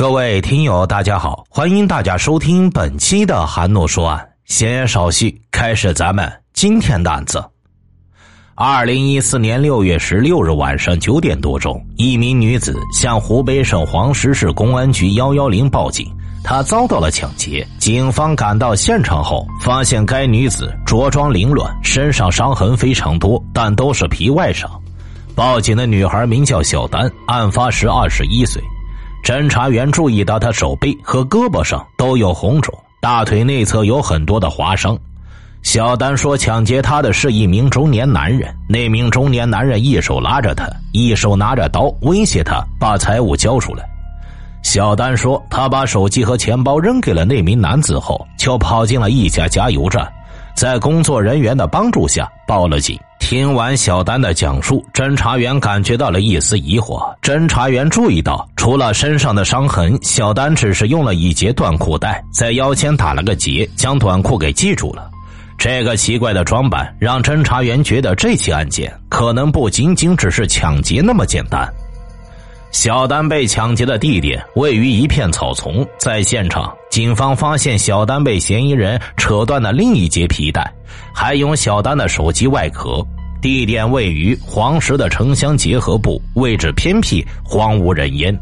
[0.00, 4.30] 各位听友，大家好，欢迎大家收听本期的韩诺说案。
[4.46, 7.44] 闲言少叙，开始咱们今天的案子。
[8.54, 16.10] 二零一四年六月十六日晚上九点多钟，一名女子向湖北省黄石市公安局幺幺零报警，
[16.42, 17.68] 她遭到了抢劫。
[17.78, 24.66] 警方赶到现场后，发现该女子着装凌乱，身上伤痕非常多，但都是皮外伤。
[25.34, 28.62] 报警的女孩名叫小丹，案发时二十一岁。
[29.22, 34.98] 侦查员注意到他手背和胳膊上都有红肿，大腿内侧有很多的划伤。
[35.62, 38.52] 小丹说，抢劫他的是一名中年男人。
[38.66, 43.84] 那名中年男人一手拉着他，一手拿着刀，威胁他把财物交出来。
[44.62, 50.10] 小丹说，他把手机和钱包扔给了那名男子后，就跑进了一家加油站，
[50.56, 52.98] 在工作人员的帮助下报了警。
[53.30, 57.00] 听完小丹的讲述，侦查员感觉到了一丝疑惑。
[57.22, 65.08] 侦查员注意到，除了身上的伤痕，小丹只是用了一截断裤带在腰间打了个结，将短裤给系住了。
[65.56, 71.72] 这个奇怪的装扮让侦查员觉得这起案件可能不仅仅只是抢劫那么简单。
[72.72, 80.68] 小丹被抢劫的地点位于一片草丛，在现场，警方发现小丹被嫌疑人扯断的另一节皮带，
[81.14, 83.06] 还有小丹的手机外壳。
[83.40, 88.38] 地点位于黄石的城乡结合部，位置偏僻，荒无人烟。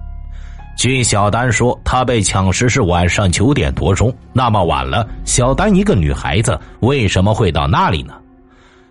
[0.76, 4.12] 据小丹说，他被抢时是晚上九点多钟。
[4.32, 8.14] 那么晚了，小丹一个女孩子为什么会到那里呢？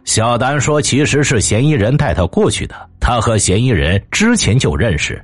[0.05, 5.21] 小丹说，其实是嫌疑人带她过去的，她和嫌疑人之前就认识。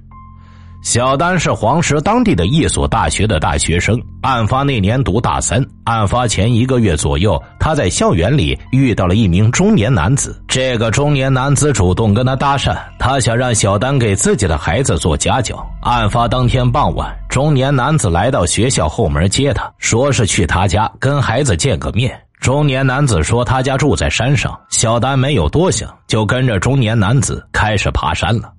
[0.83, 5.65] 小丹是黄石当地的一所大学的大学生，案发那年读大三。
[5.85, 10.43] 案发前一个月左右，他在校园里遇到了一名中年男子。
[10.45, 15.65] 这个中年男子主动跟他搭讪，他想让小丹给自己的孩子做家教。
[15.83, 22.13] 案发当天傍晚，中年男子来到学校后门接他，说是去他家跟孩子见个面。
[22.41, 28.51] 中年男子说他家住在山上，小丹没有多想，就跟着中年男子开始爬山了。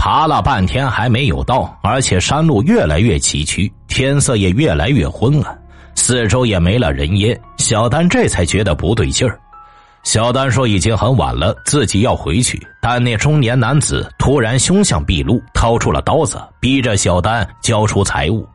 [0.00, 5.62] 爬了半天还没有到，而且山路越来越崎岖，天色也越来越昏暗，
[5.94, 7.38] 四周也没了人烟。
[7.58, 9.38] 小丹这才觉得不对劲儿。
[10.02, 12.58] 小丹说已经很晚了，自己要回去。
[12.80, 18.48] 但那中年男子突然凶相毕露，掏出了刀子，逼着小丹交出财物。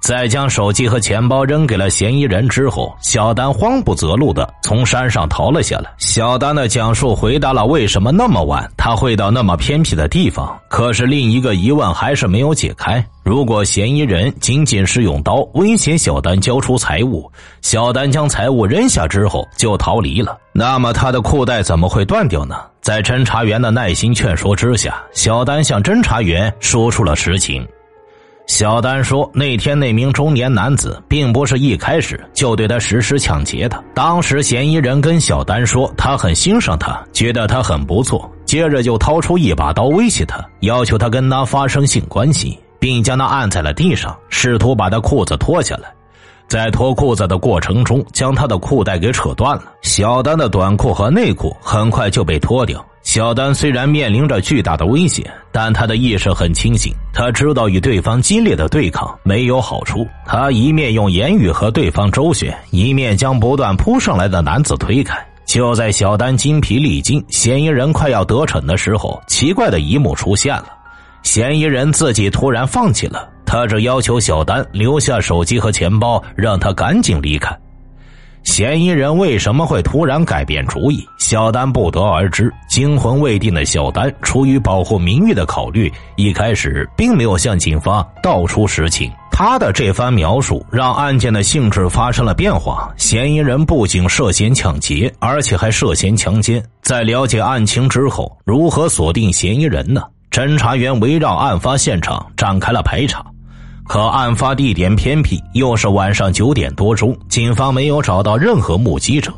[0.00, 5.90] 在将手机和钱包扔给了嫌疑人之后，小丹慌不择路的从山上逃了下来。
[5.98, 17.30] 小丹的讲述回答了为什么那么晚他会到那么偏僻的地方，可是另一个疑问还是没有解开：如果嫌疑人仅仅是用刀威胁小丹交出财物，
[17.60, 22.56] 小丹将财物扔下之后就逃离了，那么他的裤带怎么会断掉呢？
[22.80, 27.64] 在侦查员的耐心劝说之下，小丹向侦查员说出了实情。
[28.46, 33.82] 小丹说：“那天那名中年男子并不是一开始就对他实施抢劫的。
[33.94, 38.30] 当时嫌疑人跟小丹说，他很欣赏他，觉得他很不错。
[38.44, 45.88] 接着就掏出一把刀威胁他，要求他跟他发生性关系，并将他按在了地上，试图把他裤子脱下来。
[46.48, 49.72] 在脱裤子的过程中，将他的裤带给扯断了。
[49.82, 56.94] 小丹的短裤和内裤很快就被脱掉。”小丹虽然面临着巨大的危险，但他的意识很清醒。
[57.12, 60.06] 他知道与对方激烈的对抗没有好处。
[60.24, 65.18] 他一面用言语和对方周旋，一面将不断扑上来的男子推开。
[65.44, 70.66] 就在小丹精疲力尽、嫌疑人快要得逞的时候，奇怪的一幕出现了：
[71.24, 77.58] 嫌疑人自己突然放弃了，他只要求小丹留下手机和钱包，让他赶紧离开。
[78.42, 81.06] 嫌疑人为什么会突然改变主意？
[81.18, 82.52] 小丹不得而知。
[82.68, 89.10] 惊魂未定的小丹出于保护名誉的考虑，一开始并没有向警方道出实情。
[89.30, 92.92] 他的这番描述让案件的性质发生了变化。
[92.96, 96.62] 嫌疑人不仅涉嫌抢劫，而且还涉嫌强奸。
[96.82, 100.02] 在了解案情之后，如何锁定嫌疑人呢？
[100.30, 103.24] 侦查员围绕案发现场展开了排查。
[103.90, 109.32] 可案发地点偏僻，又是晚上九点多钟，警方没有找到任何目击者。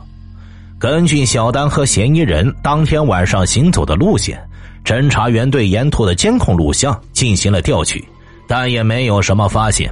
[0.79, 4.39] 根据小丹和嫌疑人当天晚上行走的路线，
[4.85, 8.07] 侦查员对沿途的监控录像进行了调取，
[8.47, 9.91] 但也没有什么发现。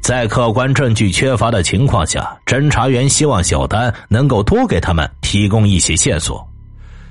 [0.00, 6.47] 在客观证据缺乏的情况下，侦查员希望小丹能够多给他们提供一些线索。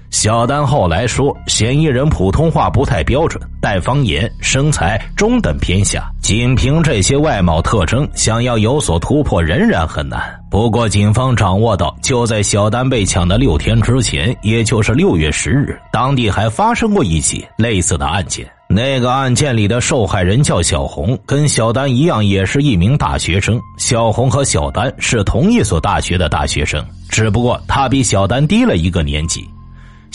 [0.10, 6.10] 小丹后来说，嫌疑人普通话不太标准，带方言，身材中等偏下。
[6.22, 10.22] 仅凭这些外貌特征，想要有所突破仍然很难。
[10.50, 18.50] 不过，警方掌握到，就在小丹被抢的六天之前，也就是六月十日，当地还发生过一起类似的案件。
[18.70, 23.60] 那个案件里的受害人叫小红，跟小丹一样，也是一名大学生。
[23.78, 29.48] 小红和小丹是同一所大学的大学生，只不过她比小丹低了一个年级。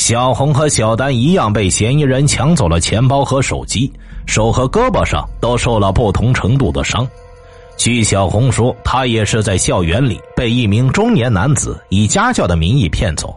[0.04, 3.88] 小红和小丹一样，被嫌疑人抢走了钱包和手机，
[4.26, 7.06] 手和胳膊上都受了不同程度的伤。
[7.76, 13.32] 据小红说，她也是在校园里被一名中年男子以家教的名义骗走。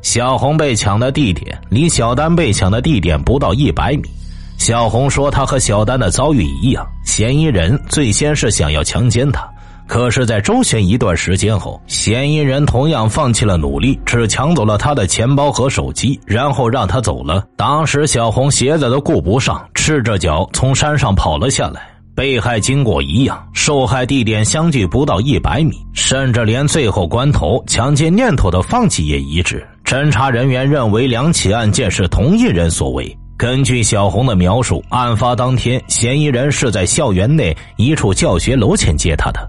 [0.00, 4.08] 小红被抢的地点离小丹被抢的地点不到一百米。
[4.56, 9.44] 小红说：“她和小丹的遭遇一样，嫌疑人最先是想要强奸她，
[9.88, 17.42] 可是，在周旋一段时间后，嫌疑人同样放弃了努力，只抢走了她的钱包和手机，然后让她走了。
[17.56, 21.80] 当时，小红鞋子都顾不上，赤着脚从山上跑了下来。
[22.14, 29.66] 被害经过一样，受害地点相距不到一百米，甚至连最后关头强奸念头的放弃也一致。
[29.84, 39.48] 侦查人员认为，两起案件是同一人所为。”根据小红的描述，案发当天，嫌疑人是在校园内一处教学楼前接她的，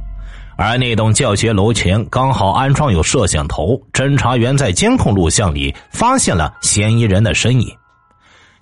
[0.62, 3.82] 而那栋教学楼前刚好安装有摄像头。
[3.94, 7.74] 侦查员在监控录像里发现了嫌疑人的身影。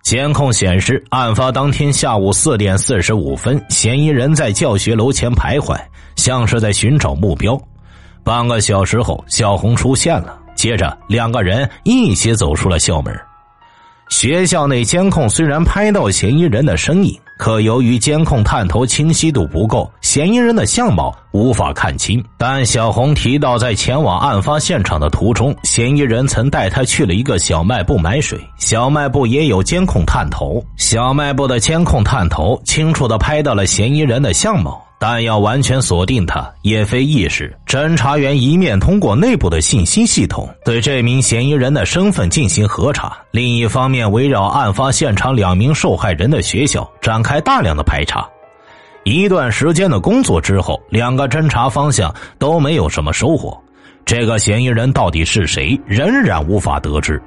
[0.04, 5.76] 监控显示，案发当天下午四点四十五分，嫌疑人在教学楼前徘徊，
[6.16, 7.60] 像是在寻找目标。
[8.24, 13.20] 半个小时后，小红出现了，接着两个人一起走出了校门。
[14.10, 22.24] 学校内监控虽然拍到嫌疑人的身影，可由于监控探头清晰度不够，嫌疑人的相貌无法看清。
[22.38, 34.83] 但小红提到，在前往案发现场的途中，嫌疑人曾带她去了一个小卖部买水，小卖部也有监控探头，小卖部的监控探头清楚地拍到了嫌疑人的相貌。
[35.00, 37.56] 但要完全锁定他也非易事。
[37.66, 48.28] 侦查员一面通过内部的信息系统对这名嫌疑人的身份进行核查，另一方面围绕案发现场两名受害人的学校展开大量的排查。
[49.04, 53.58] 一段时间的工作之后，两个侦查方向都没有什么收获。
[54.04, 57.22] 这个嫌疑人到底是谁，仍然无法得知。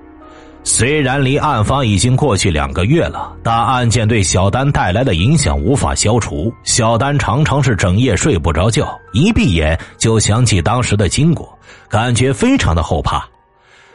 [0.63, 6.53] 虽然离案发已经过去两个月了，但案件对小丹带来的影响无法消除。
[6.65, 11.59] 小丹常常是整夜睡不着觉，一闭眼就想起当时的经过，
[11.89, 13.27] 感觉非常的后怕。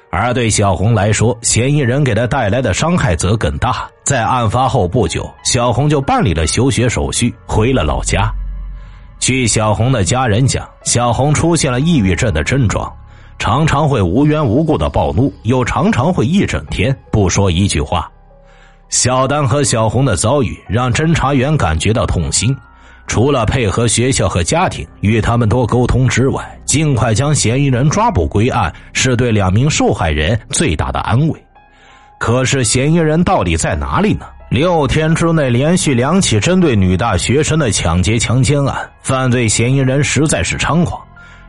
[0.09, 3.87] 而对小红来说，嫌疑人给她带来的伤害则更大。
[4.03, 8.31] 在案发后不久，小红就办理了休学手续，回了老家。
[9.19, 12.91] 据小红的家人讲，小红出现了抑郁症的症状。
[13.37, 18.09] 常常会无缘无故的暴怒，又常常会一整天不说一句话。
[18.89, 22.55] 小丹和小红的遭遇让侦查员感觉到痛心，
[23.07, 31.45] 除了配合学校和家庭与他们多沟通之外，尽快将嫌疑人抓捕归案是对两名受害人最大的安慰。
[32.17, 34.25] 可是嫌疑人到底在哪里呢？
[34.49, 41.04] 六天之内连续两起针对女大学生的抢劫强奸案，犯罪嫌疑人实在是猖狂。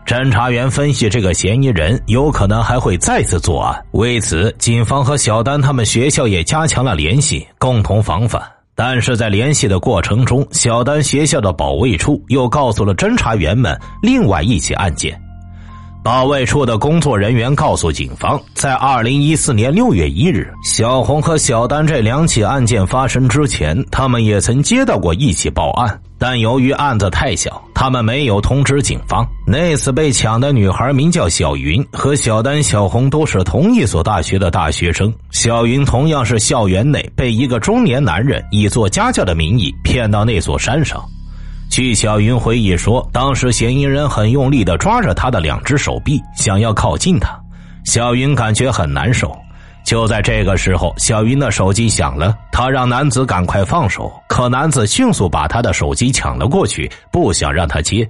[0.06, 3.84] 侦查员分析，这个嫌疑人有可能还会再次作案。
[3.90, 8.40] 为此，警方和小丹他们学校也加强了联系，共同防范。
[8.76, 15.20] 但是在联系的过程中，小丹学校的保卫处又告诉了侦查员们另外一起案件。
[16.04, 29.28] 保卫处的工作人员告诉警方，在二零一四年六月一日，小红和小丹这两起案件发生之前，他们也曾接到过一起报案，但由于案子太小，他们没有通知警方。
[29.46, 35.12] 那次被抢的女孩名叫小云，和小丹、小红都是同一所大学的大学生。
[35.30, 41.04] 小云同样是校园内被一个中年男人以做家教的名义骗到那座山上。
[41.68, 47.38] 据小云回忆说，当时嫌疑人很用力的抓着她的两只手臂，想要靠近她。
[47.84, 49.36] 小云感觉很难受。
[49.86, 58.06] 就在这个时候，小云的手机响了，她让男子赶快放手，可男子迅速把她的手机抢了过去，不想让她接。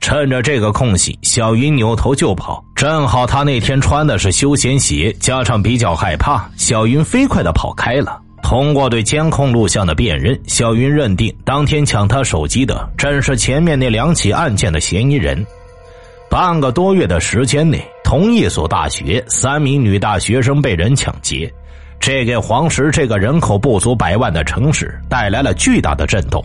[0.00, 2.62] 趁着这个空隙，小云扭头就跑。
[2.74, 8.20] 正好她那天穿的是休闲鞋，加上比较害怕，小云飞快的跑开了。
[8.42, 15.46] 通过对监控录像的辨认，小云认定当天抢他手机的正是前面那两起案件的嫌疑人。
[16.28, 21.52] 半个多月的时间内，同一所大学三名女大学生被人抢劫，
[21.98, 26.40] 这给黄石这个人口不足百万的城市带来了巨大的震动，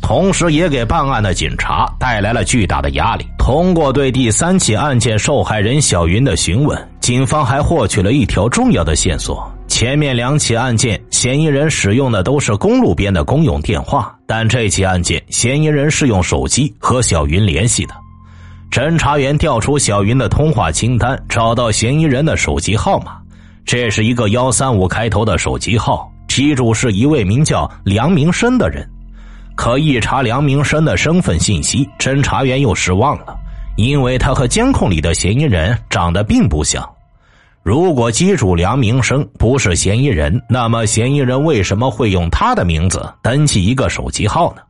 [0.00, 3.26] 同时也给办案的警察带来了巨大的压力。
[3.38, 9.46] 通过对第三起案件受害人小云的询问，警方还获取了一条重要的线索。
[9.68, 17.94] 前面两起案件，嫌疑人使用的都是公路边的公用电话，但这起案件，嫌疑人是用手机和小云联系的。
[18.70, 23.16] 侦查员调出小云的通话清单，找到嫌疑人的手机号码，
[23.64, 26.12] 这是一个幺三五开头的手机号。
[26.28, 28.86] 机主是一位名叫梁明生的人。
[29.54, 33.34] 可一查梁明生的身份信息，侦查员又失望了，
[33.76, 36.86] 因为他和监控里的嫌疑人长得并不像。
[37.62, 44.60] 如果机主梁明生不是嫌疑人，那么嫌疑人为什么会用他的名字登记一个手机号呢？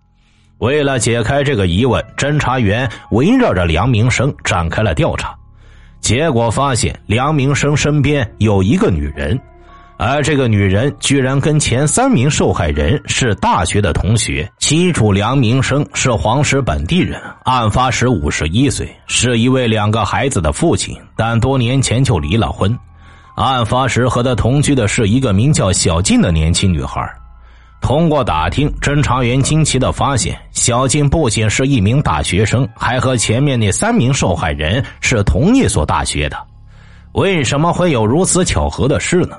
[0.58, 5.34] 为了解开这个疑问，侦查员围绕着梁明生展开了调查，
[6.00, 9.38] 结果发现梁明生身边有一个女人。
[9.98, 14.46] 而这个女人居然跟前三名受害人是大学的同学。
[14.58, 22.78] 妻主梁明生是黄石本地人，案发时五十一岁，是一位两个孩子的父亲，但多年前就离了婚。
[23.36, 27.02] 案发时和他同居的是一个名叫小静的年轻女孩。
[27.80, 36.36] 通过打听，侦查员惊奇的发现，小静不仅是一名大学生，还和前面那三名受害人是同一所大学的。
[37.12, 39.36] 为什么会有如此巧合的事呢？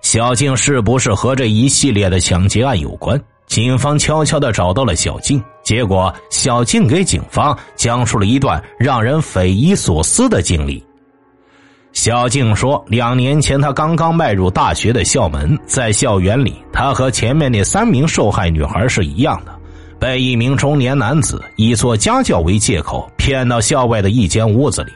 [0.00, 3.20] 小静是不是和这一系列的抢劫案有关？
[3.46, 10.82] 警方悄悄的找到了小静，结果小静给警方讲述了一段让人匪夷所思的经历。
[11.92, 19.52] 小静说，两年前她刚刚迈入大学的校门，在校园里，她和前面那三名受害女孩是一样的，
[19.98, 24.92] 被一名中年男子以做家教为借口，骗到校外的一间屋子里。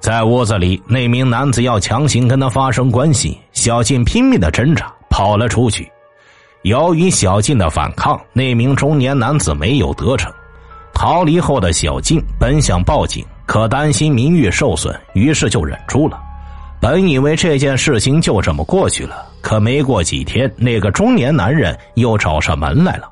[0.00, 5.90] 在屋子里，那名男子要强行跟他发生关系，小静拼命的挣扎，跑了出去。
[6.62, 10.32] 由于小静的反抗，那名中年男子没有得逞。
[10.94, 16.18] 逃离后的小静本想报警，可担心名誉受损，于是就忍住了。
[16.80, 23.10] 本以为这件事情就这么过去了，可没过几天，那个中年男人又找上门来了。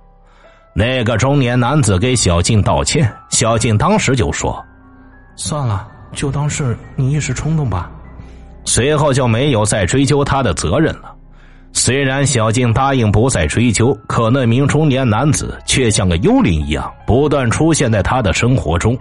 [0.74, 4.62] 那个中年男子给小静道歉，小静当时就说
[5.36, 7.90] ：“算了。”就当是你一时冲动吧，
[8.66, 11.14] 随后就没有再追究他的责任了。
[11.72, 18.94] 虽然小静答应不再追究，可那名中年男子却像个幽灵一样，不断出现在他的生活中。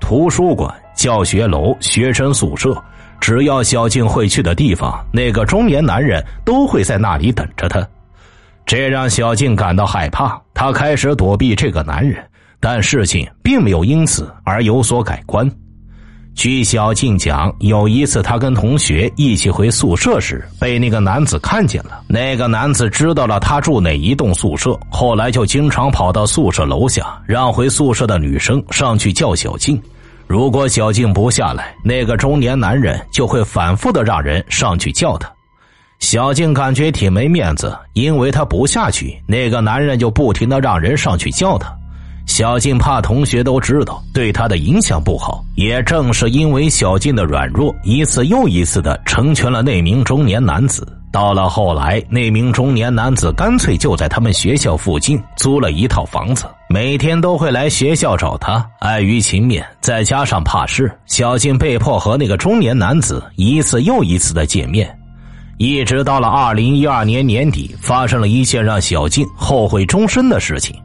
[0.00, 2.76] 图书馆、教学楼、学生宿舍，
[3.20, 7.86] 只要小静会去的地方，那个中年男人都会在那里等着她。
[8.64, 12.22] 这让小静感到害怕，她开始躲避这个男人，
[12.60, 15.50] 但事情并没有因此而有所改观。
[16.38, 22.00] 据小静讲，有一次她跟同学一起回宿舍时，被那个男子看见了。
[22.06, 29.82] 那个男子知道了她住哪一栋宿舍，后来就经常跑到宿舍楼下，让回宿舍的女生上去叫小静。
[30.28, 35.28] 如果小静不下来，那个中年男人就会反复的让人上去叫她。
[35.98, 41.76] 小静感觉挺没面子，因为她不下去，那个男人就不停的让人上去叫她。
[42.28, 45.42] 小静怕同学都知道，对她的影响不好。
[45.56, 50.86] 也正是因为小静的软弱，一次又一次的成全了那名中年男子。
[51.10, 58.64] 到了后来，那名中年男子干脆就在他们学校附近租了一套房子，每天都会来学校找他。
[58.80, 64.94] 碍于情面，再加上怕事，小静被迫和那个中年男子一次又一次的见面。
[65.56, 70.76] 一直到了二零一二年年底，发生了一件让小静后悔终身的事情。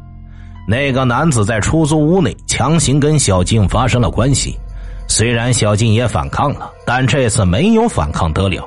[0.66, 4.58] 那个男子在出租屋内强行跟小静发生了关系，
[5.08, 8.66] 虽然小静也反抗了，但这次没有反抗得了。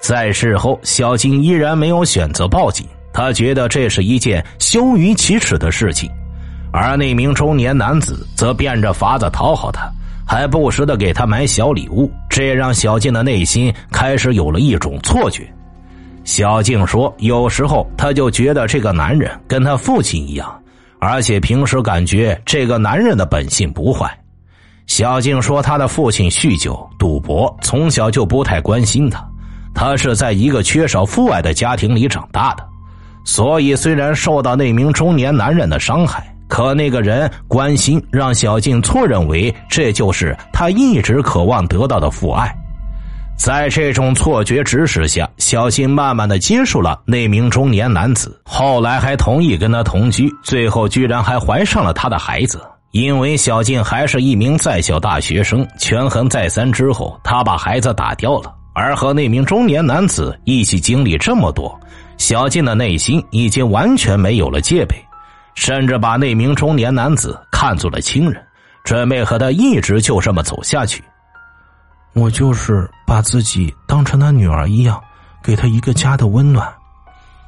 [0.00, 6.10] 在事后，小静依然没有选择报警，她觉得这是一件羞于启齿的事情。
[6.72, 9.88] 而那名中年男子则变着法子讨好她，
[10.26, 15.46] 还不时的给她买小礼物，这让小静的内心开始有了一种错觉。
[16.24, 20.52] 小静说：“有时候她就觉得这个男人跟她父亲一样。”
[21.04, 24.08] 而且平时感觉这个男人的本性不坏。
[24.86, 29.20] 小静说，他的父亲酗酒、赌博，从小就不太关心他。
[29.74, 32.64] 他是在一个缺少父爱的家庭里长大的，
[33.24, 42.54] 所以虽然受到那名中年男人的伤害，可那个人关心让小静错认为这就是他一直渴望得到的父爱。
[43.42, 52.62] 在这种错觉指使下，小静慢慢的接受了那名中年男子，后来还同意跟他同居，最后居然还怀上了他的孩子。
[52.92, 58.54] 因为小静还是一名在校大学生，权衡再三之后，他把孩子打掉了。
[58.74, 61.76] 而和那名中年男子一起经历这么多，
[62.18, 64.94] 小静的内心已经完全没有了戒备，
[65.56, 68.40] 甚至把那名中年男子看作了亲人，
[68.84, 71.02] 准备和他一直就这么走下去。
[72.14, 75.00] 我就是把自己当成他女儿一样，
[75.42, 76.66] 给他一个家的温暖。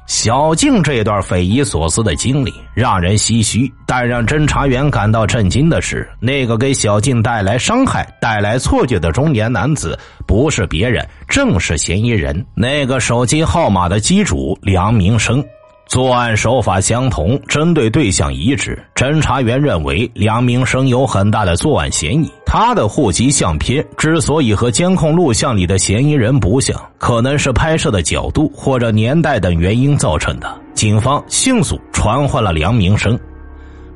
[0.07, 12.45] 小静这段匪夷所思的经历让人唏嘘，但让侦查员感到震惊的是，那个给小静带来伤害、带来错觉的中年男子，不是别人，正是嫌疑人。
[12.53, 15.43] 那个手机号码的机主梁明生。
[15.87, 18.83] 作案手法相同，针对对象一致。
[18.95, 22.31] 侦查员认为梁明生有很大的作案嫌疑。
[22.57, 30.57] 他的户籍相片之所以和监控录像里的嫌疑人不像，可能是拍摄的角度或者年代等原因造成的。
[30.73, 33.19] 警方迅速传唤了梁明生。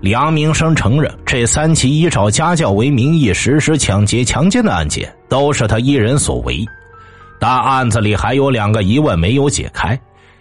[0.02, 6.66] 梁明生承认，这三起以找家教为名义实施抢劫、强奸的案件都是他一人所为。
[7.40, 9.98] 但案子里还有两个疑问没有解开。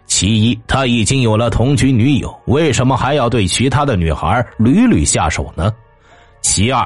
[0.07, 5.73] 其一，他已经有了同居女友，为什么还要对其他的女孩屡屡下手呢？
[6.43, 6.85] 其二，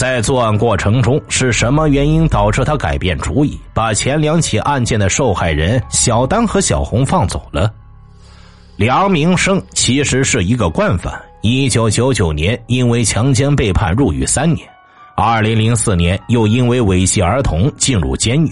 [0.00, 7.70] 在作案过程中是什么原因导致他改变主意，把前两起案件的受害人小丹和小红放走了？
[8.76, 14.66] 梁明生其实是一个惯犯，一九九九年因为强奸被判入狱三年，
[15.14, 18.50] 二零零四年又因为猥亵儿童进入监狱。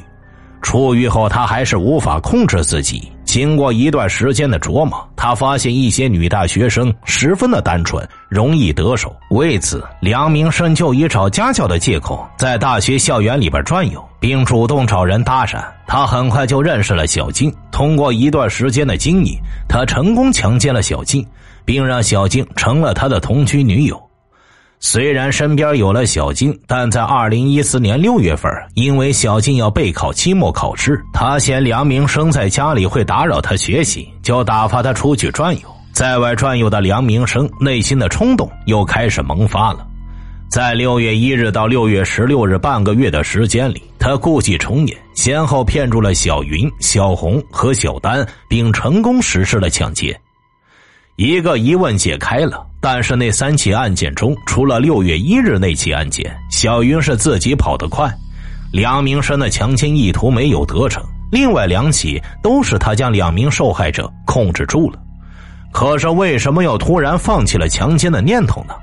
[0.61, 3.11] 出狱后，他还是无法控制自己。
[3.25, 9.15] 经过一段时间的琢磨，他发现一些女大学生十分的单纯，容易得手。
[9.31, 15.63] 为此，梁明生就以找家教的借口，在大学校园里边转悠，并主动找人搭讪。
[15.87, 17.55] 他很快就认识了小静。
[17.71, 19.39] 通过一段时间的经历，
[19.69, 21.25] 他成功强奸了小静，
[21.67, 24.08] 并让小静成了他的同居女友。
[24.81, 35.63] 虽然身边有了小静，但在二零一四年六月份，因为小静要备考期末考试，他嫌梁明生在家里会打扰他学习，就打发他出去转悠。
[35.93, 39.85] 在外转悠的梁明生内心的冲动又开始萌发了。
[40.49, 50.19] 在六月一日到六月十六日半个月的时间里，他故伎重演，先后骗住了小云、小红和小丹，并成功实施了抢劫。
[51.19, 58.09] 一个疑问解开了，但是那三起案件中，除了六月一日那起案件，小云是自己跑得快，
[58.71, 61.03] 梁明生的强奸意图没有得逞。
[61.33, 64.99] 另外两起都是他将两名受害者控制住了，
[65.73, 68.75] 可是为什么又突然放弃了强奸的念头呢？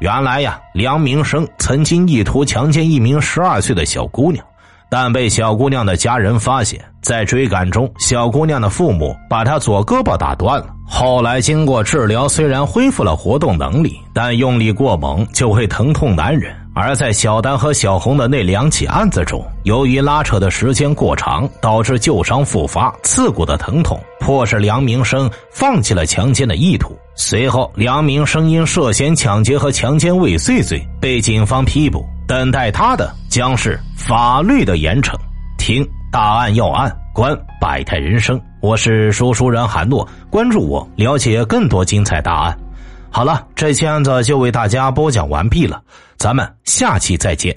[0.00, 4.44] 原来呀，梁明生曾经意图强奸一名十二岁的小姑娘。
[4.90, 10.66] 但被小姑娘的家人发现，在追赶中，小姑娘的父母把她左胳膊打断了。
[10.94, 16.54] 后来经过治疗，虽然恢复了活动能力，但用力过猛就会疼痛难忍。
[16.74, 26.94] 而在小丹和小红的那两起案子中，由于拉扯的时间过长，导致旧伤复发，刺骨的疼痛迫使梁明生放弃了强奸的意图。
[27.14, 32.04] 随后，梁明生因涉嫌抢劫和强奸未遂罪被警方批捕。
[32.28, 35.14] 等待他的将是法律的严惩。
[35.56, 38.38] 听大案要案，观百态人生。
[38.62, 42.56] 我是说书人韩诺，关注我，了解更多精彩答案。
[43.10, 45.82] 好了，这期案子就为大家播讲完毕了，
[46.16, 47.52] 咱们下期再见。